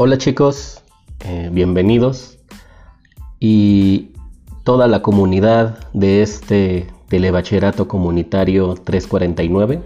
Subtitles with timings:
[0.00, 0.84] Hola chicos,
[1.24, 2.38] eh, bienvenidos
[3.40, 4.12] y
[4.62, 9.82] toda la comunidad de este telebachillerato comunitario 349.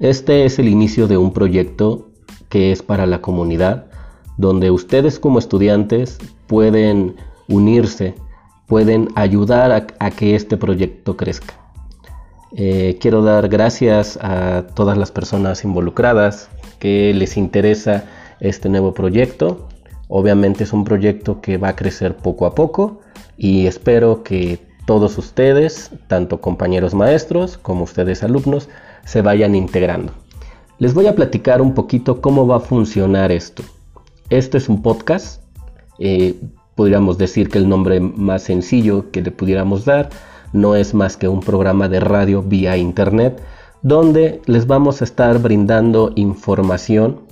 [0.00, 2.10] Este es el inicio de un proyecto
[2.50, 3.86] que es para la comunidad,
[4.36, 7.16] donde ustedes como estudiantes pueden
[7.48, 8.14] unirse,
[8.66, 11.54] pueden ayudar a, que este proyecto crezca.
[12.54, 18.04] Eh, quiero dar gracias a todas las personas involucradas que les interesa
[18.42, 19.68] este nuevo proyecto.
[20.08, 23.00] Obviamente es un proyecto que va a crecer poco a poco
[23.38, 28.68] y espero que todos ustedes, tanto compañeros maestros como ustedes alumnos,
[29.04, 30.12] se vayan integrando.
[30.78, 33.62] Les voy a platicar un poquito cómo va a funcionar esto.
[34.28, 35.40] Este es un podcast,
[35.98, 36.34] eh,
[36.74, 40.10] podríamos decir que el nombre más sencillo que le pudiéramos dar
[40.52, 43.40] no es más que un programa de radio vía internet
[43.82, 47.31] donde les vamos a estar brindando información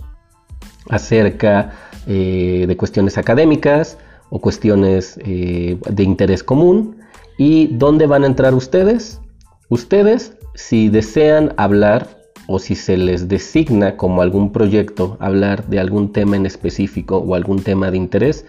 [0.88, 1.72] acerca
[2.06, 3.98] eh, de cuestiones académicas
[4.30, 6.96] o cuestiones eh, de interés común.
[7.36, 9.20] ¿Y dónde van a entrar ustedes?
[9.68, 12.08] Ustedes, si desean hablar
[12.46, 17.34] o si se les designa como algún proyecto hablar de algún tema en específico o
[17.34, 18.44] algún tema de interés,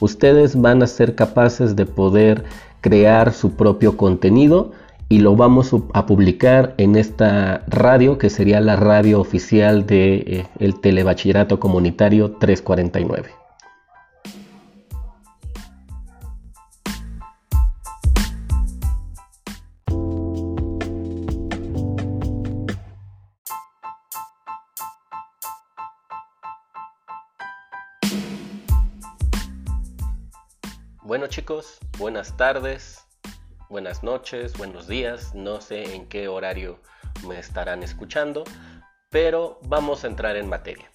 [0.00, 2.44] ustedes van a ser capaces de poder
[2.80, 4.72] crear su propio contenido
[5.08, 10.46] y lo vamos a publicar en esta radio que sería la radio oficial de eh,
[10.58, 13.42] el Telebachillerato Comunitario 349.
[31.12, 33.04] Bueno chicos, buenas tardes,
[33.72, 36.78] buenas noches, buenos días, no sé en qué horario
[37.26, 38.44] me estarán escuchando,
[39.08, 40.92] pero vamos a entrar en materia.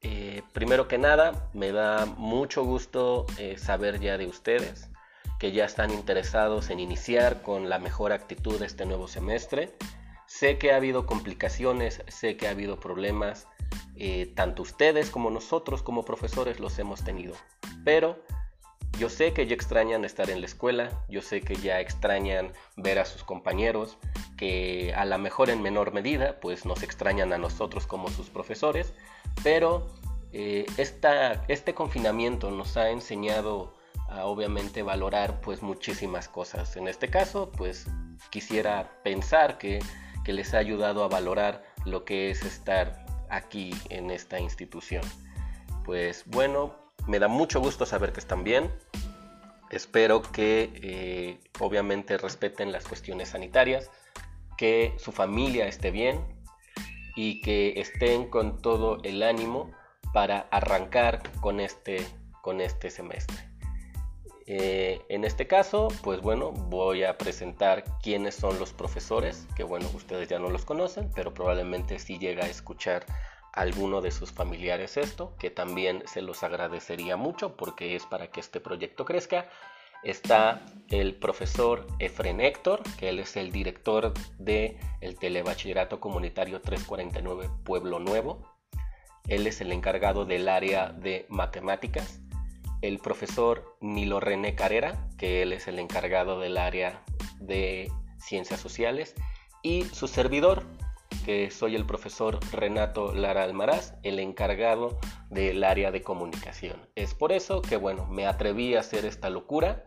[0.00, 4.90] Eh, primero que nada, me da mucho gusto eh, saber ya de ustedes
[5.38, 9.72] que ya están interesados en iniciar con la mejor actitud este nuevo semestre.
[10.26, 13.46] Sé que ha habido complicaciones, sé que ha habido problemas,
[13.94, 17.34] eh, tanto ustedes como nosotros como profesores los hemos tenido,
[17.84, 18.18] pero
[19.02, 23.00] yo sé que ya extrañan estar en la escuela, yo sé que ya extrañan ver
[23.00, 23.98] a sus compañeros,
[24.36, 28.92] que a lo mejor en menor medida pues nos extrañan a nosotros como sus profesores,
[29.42, 29.88] pero
[30.32, 33.74] eh, este confinamiento nos ha enseñado
[34.08, 36.76] a obviamente valorar pues muchísimas cosas.
[36.76, 37.88] En este caso pues
[38.30, 39.80] quisiera pensar que,
[40.24, 45.02] que les ha ayudado a valorar lo que es estar aquí en esta institución.
[45.84, 48.70] Pues bueno, me da mucho gusto saber que están bien.
[49.70, 53.90] Espero que eh, obviamente respeten las cuestiones sanitarias,
[54.56, 56.20] que su familia esté bien
[57.16, 59.70] y que estén con todo el ánimo
[60.12, 62.06] para arrancar con este,
[62.42, 63.52] con este semestre.
[64.46, 69.88] Eh, en este caso, pues bueno, voy a presentar quiénes son los profesores, que bueno,
[69.94, 73.06] ustedes ya no los conocen, pero probablemente si llega a escuchar
[73.52, 78.40] alguno de sus familiares esto, que también se los agradecería mucho porque es para que
[78.40, 79.48] este proyecto crezca.
[80.02, 87.50] Está el profesor Efren Héctor, que él es el director del el Telebachillerato Comunitario 349
[87.62, 88.52] Pueblo Nuevo.
[89.28, 92.20] Él es el encargado del área de matemáticas.
[92.80, 97.04] El profesor Nilo René Carrera, que él es el encargado del área
[97.38, 99.14] de ciencias sociales.
[99.62, 100.64] Y su servidor,
[101.24, 104.98] que soy el profesor Renato Lara Almaraz, el encargado
[105.30, 106.88] del área de comunicación.
[106.94, 109.84] Es por eso que, bueno, me atreví a hacer esta locura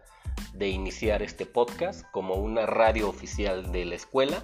[0.53, 4.43] de iniciar este podcast como una radio oficial de la escuela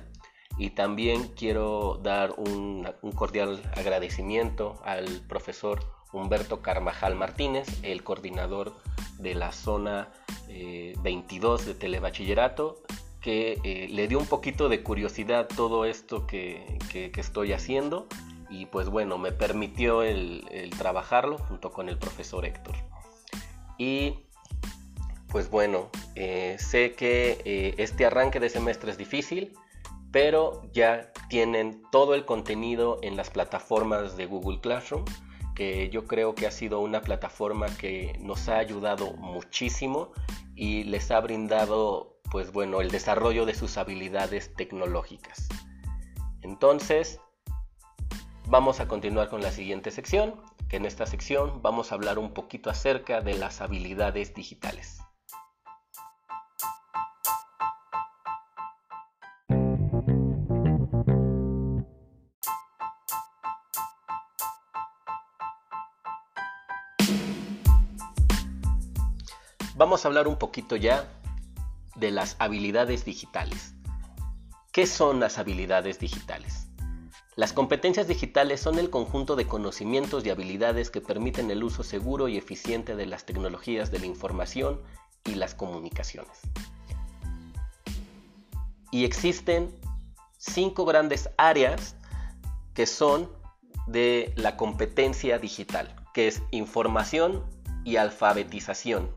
[0.57, 5.79] y también quiero dar un, cordial agradecimiento al profesor
[6.13, 8.73] Humberto Carvajal Martínez, el coordinador
[9.17, 10.09] de la zona
[10.47, 12.83] 22 eh, de telebachillerato
[13.21, 16.79] que eh, le dio un poquito de curiosidad todo esto que,
[17.15, 18.07] estoy haciendo
[18.49, 20.43] y pues bueno, me permitió el,
[20.77, 22.75] trabajarlo junto con el profesor Héctor.
[23.77, 24.15] Y
[25.29, 29.53] pues bueno, eh, sé que eh, este arranque de semestre es difícil,
[30.11, 35.05] pero ya tienen todo el contenido en las plataformas de Google Classroom,
[35.55, 40.11] que yo creo que ha sido una plataforma que nos ha ayudado muchísimo
[40.55, 45.49] y les ha brindado pues bueno, el desarrollo de sus habilidades tecnológicas.
[46.41, 47.19] Entonces,
[48.47, 52.33] vamos a continuar con la siguiente sección, que en esta sección vamos a hablar un
[52.33, 55.01] poquito acerca de las habilidades digitales.
[69.81, 71.07] vamos a hablar un poquito ya
[72.01, 73.75] de las habilidades digitales.
[74.73, 76.67] ¿Qué son las habilidades digitales?
[77.35, 82.27] Las competencias digitales son el conjunto de conocimientos y habilidades que permiten el uso seguro
[82.27, 84.81] y eficiente de las tecnologías de la información
[85.25, 86.39] y las comunicaciones.
[88.91, 89.69] Y existen
[90.39, 91.95] cinco grandes áreas
[92.73, 93.29] que son
[93.85, 97.45] de la competencia digital, que es información
[97.85, 99.15] y alfabetización,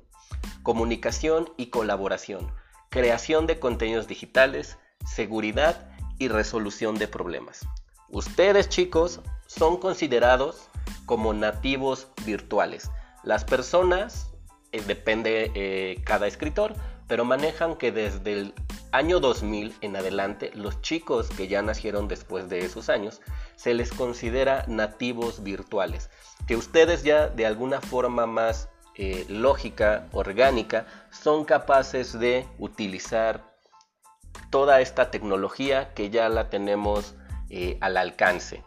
[0.62, 2.52] comunicación y colaboración,
[2.94, 7.66] creación de contenidos digitales, seguridad y resolución de problemas.
[8.08, 10.68] Ustedes chicos son considerados
[11.04, 12.92] como nativos virtuales.
[13.24, 14.30] Las personas,
[14.70, 16.74] eh, depende eh, cada escritor,
[17.08, 18.54] pero manejan que desde el
[18.92, 23.20] año 2000 en adelante, los chicos que ya nacieron después de esos años,
[23.56, 26.10] se les considera nativos virtuales.
[26.46, 33.54] Que ustedes ya de alguna forma más eh, lógica, orgánica, son capaces de utilizar
[34.50, 37.14] toda esta tecnología que ya la tenemos
[37.50, 38.62] eh, al alcance.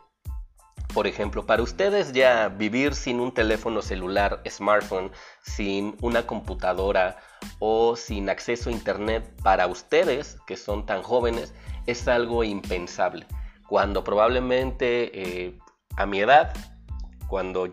[0.94, 5.12] Por ejemplo, para ustedes ya vivir sin un teléfono celular, smartphone,
[5.44, 7.18] sin una computadora
[7.60, 11.54] o sin acceso a internet, para ustedes que son tan jóvenes,
[11.86, 13.28] es algo impensable.
[13.68, 15.60] Cuando probablemente eh,
[15.96, 16.54] a mi edad,
[17.28, 17.68] cuando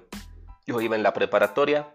[0.67, 1.89] yo iba en la preparatoria,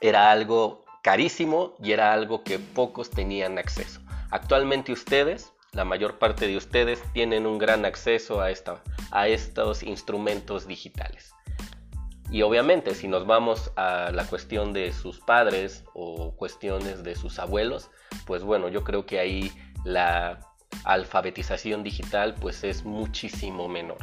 [0.00, 4.00] era algo carísimo y era algo que pocos tenían acceso.
[4.30, 8.82] Actualmente ustedes, la mayor parte de ustedes, tienen un gran acceso a, esta,
[9.12, 11.32] a estos instrumentos digitales.
[12.30, 17.38] Y obviamente si nos vamos a la cuestión de sus padres o cuestiones de sus
[17.38, 17.88] abuelos,
[18.26, 19.52] pues bueno, yo creo que ahí
[19.84, 20.40] la
[20.84, 23.98] alfabetización digital pues es muchísimo menor.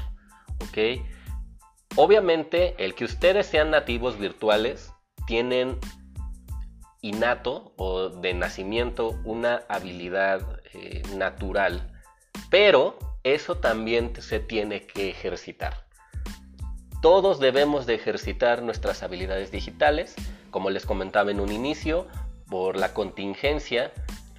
[0.62, 1.04] ¿Ok?
[1.98, 4.93] Obviamente el que ustedes sean nativos virtuales
[5.26, 5.78] tienen
[7.02, 11.92] innato o de nacimiento una habilidad eh, natural,
[12.50, 15.86] pero eso también se tiene que ejercitar.
[17.02, 20.16] Todos debemos de ejercitar nuestras habilidades digitales,
[20.52, 22.08] como les comentaba en un inicio,
[22.50, 23.92] por la contingencia,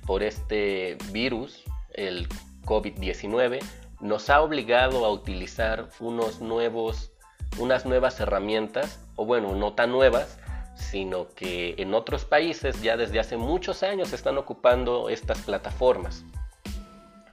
[0.07, 2.29] por este virus, el
[2.65, 3.61] COVID-19,
[4.01, 7.13] nos ha obligado a utilizar unos nuevos,
[7.59, 10.39] unas nuevas herramientas, o bueno, no tan nuevas,
[10.75, 16.25] sino que en otros países ya desde hace muchos años están ocupando estas plataformas.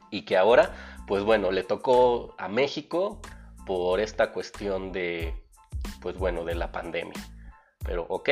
[0.10, 0.74] Y que ahora,
[1.08, 3.22] pues bueno, le tocó a México
[3.66, 5.34] por esta cuestión de,
[6.02, 7.14] pues bueno, de la pandemia.
[7.86, 8.30] Pero, ok,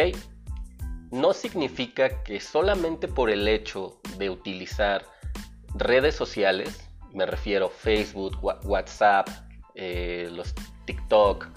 [1.11, 5.05] no significa que solamente por el hecho de utilizar
[5.75, 9.27] redes sociales, me refiero Facebook, WhatsApp,
[9.75, 10.53] eh, los
[10.85, 11.47] TikTok,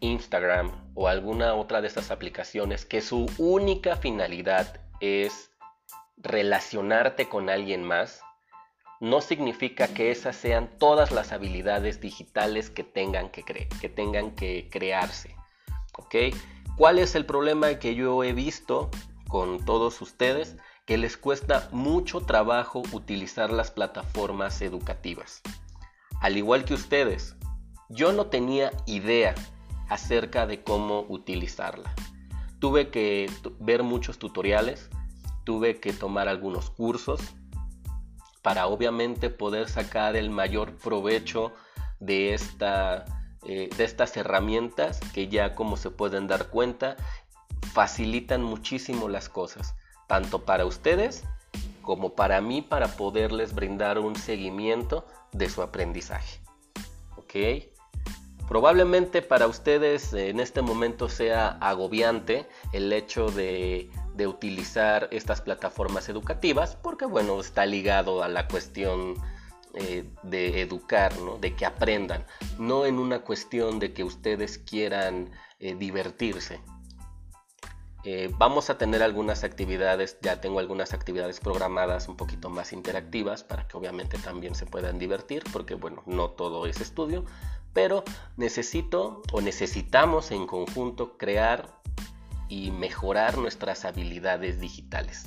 [0.00, 5.52] Instagram o alguna otra de estas aplicaciones que su única finalidad es
[6.16, 8.20] relacionarte con alguien más,
[8.98, 14.68] no significa que esas sean todas las habilidades digitales que tengan que, que, tengan que
[14.72, 15.36] crearse.
[15.96, 16.16] ¿ok?
[16.76, 18.90] ¿Cuál es el problema que yo he visto
[19.28, 20.56] con todos ustedes?
[20.84, 25.42] Que les cuesta mucho trabajo utilizar las plataformas educativas.
[26.20, 27.36] Al igual que ustedes,
[27.88, 29.36] yo no tenía idea
[29.88, 31.94] acerca de cómo utilizarla.
[32.58, 33.30] Tuve que
[33.60, 34.90] ver muchos tutoriales,
[35.44, 37.20] tuve que tomar algunos cursos
[38.42, 41.52] para obviamente poder sacar el mayor provecho
[42.00, 43.04] de, esta,
[43.46, 46.96] eh, de estas herramientas que ya como se pueden dar cuenta
[47.72, 49.74] facilitan muchísimo las cosas,
[50.06, 51.24] tanto para ustedes
[51.82, 56.40] como para mí para poderles brindar un seguimiento de su aprendizaje.
[57.16, 57.34] ¿Ok?
[58.48, 63.90] Probablemente para ustedes en este momento sea agobiante el hecho de,
[64.26, 69.14] utilizar estas plataformas educativas porque bueno, está ligado a la cuestión
[69.74, 72.24] eh, de educar, de que aprendan,
[72.58, 76.60] no en una cuestión de que ustedes quieran eh, divertirse.
[78.10, 83.44] Eh, vamos a tener algunas actividades, ya tengo algunas actividades programadas un poquito más interactivas
[83.44, 87.26] para que obviamente también se puedan divertir, porque bueno, no todo es estudio,
[87.74, 88.04] pero
[88.38, 91.82] necesito o necesitamos en conjunto crear
[92.48, 95.26] y mejorar nuestras habilidades digitales.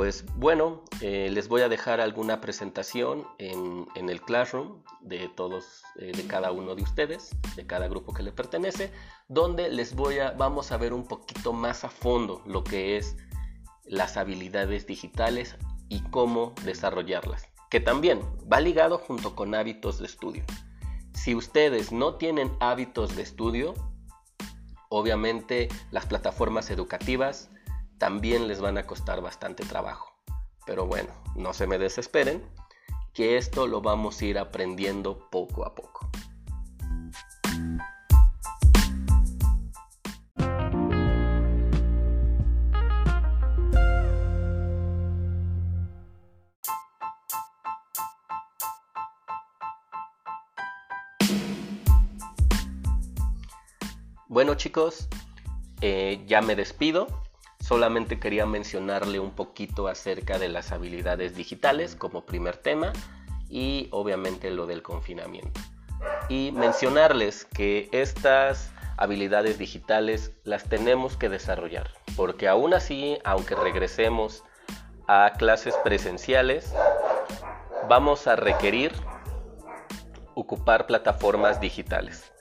[0.00, 6.12] Pues bueno, eh, les voy a dejar alguna presentación en, el Classroom de todos, eh,
[6.16, 8.90] de cada uno de ustedes, de cada grupo que le pertenece,
[9.28, 13.14] donde les voy a, vamos a ver un poquito más a fondo lo que es
[13.84, 15.56] las habilidades digitales
[15.90, 20.44] y cómo desarrollarlas que también va ligado junto con hábitos de estudio.
[21.12, 23.74] Si ustedes no tienen hábitos de estudio,
[24.92, 27.48] Obviamente las plataformas educativas
[28.00, 30.10] también les van a costar bastante trabajo.
[30.64, 32.42] Pero bueno, no se me desesperen,
[33.12, 36.08] que esto lo vamos a ir aprendiendo poco a poco.
[54.26, 55.06] Bueno chicos,
[55.82, 57.29] eh, ya me despido.
[57.70, 62.92] Solamente quería mencionarle un poquito acerca de las habilidades digitales como primer tema
[63.48, 65.60] y obviamente lo del confinamiento.
[66.28, 74.42] Y mencionarles que estas habilidades digitales las tenemos que desarrollar, porque aún así, aunque regresemos
[75.06, 76.74] a clases presenciales,
[77.88, 78.90] vamos a requerir
[80.34, 82.32] ocupar plataformas digitales.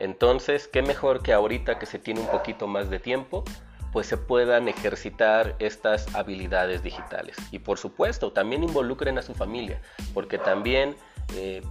[0.00, 3.44] Entonces, qué mejor que ahorita que se tiene un poquito más de tiempo,
[3.94, 7.36] pues se puedan ejercitar estas habilidades digitales.
[7.52, 9.80] Y por supuesto, también involucren a su familia,
[10.12, 10.96] porque también
[11.36, 11.62] eh,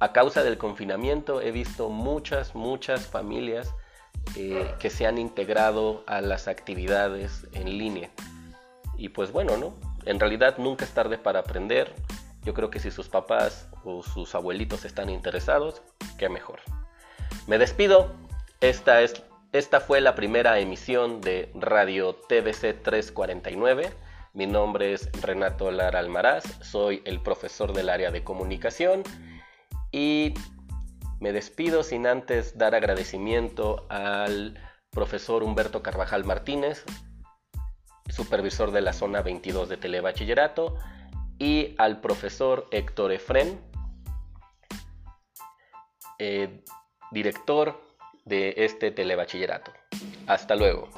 [0.00, 3.72] a causa del confinamiento he visto muchas, muchas familias
[4.34, 8.10] eh, que se han integrado a las actividades en línea.
[8.98, 9.76] Y pues bueno, ¿no?
[10.06, 11.94] En realidad nunca es tarde para aprender.
[12.42, 15.82] Yo creo que si sus papás o sus abuelitos están interesados,
[16.18, 16.58] qué mejor.
[17.46, 18.12] Me despido.
[18.60, 19.22] Esta, es,
[19.52, 23.92] esta fue la primera emisión de Radio TVC 349.
[24.32, 29.02] Mi nombre es Renato Lara Almaraz, soy el profesor del área de comunicación
[29.90, 30.34] y
[31.18, 34.56] me despido sin antes dar agradecimiento al
[34.90, 36.84] profesor Humberto Carvajal Martínez,
[38.08, 40.76] supervisor de la zona 22 de Telebachillerato,
[41.40, 43.60] y al profesor Héctor Efren,
[46.18, 46.62] eh,
[47.10, 47.89] director
[48.24, 49.72] de este telebachillerato.
[50.26, 50.88] Hasta luego.